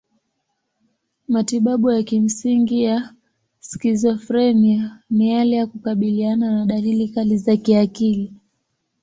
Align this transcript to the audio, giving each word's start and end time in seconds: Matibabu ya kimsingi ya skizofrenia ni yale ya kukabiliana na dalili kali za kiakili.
Matibabu 1.27 1.91
ya 1.91 2.03
kimsingi 2.03 2.83
ya 2.83 3.13
skizofrenia 3.59 4.99
ni 5.09 5.29
yale 5.29 5.55
ya 5.55 5.67
kukabiliana 5.67 6.51
na 6.51 6.65
dalili 6.65 7.07
kali 7.09 7.37
za 7.37 7.55
kiakili. 7.57 8.33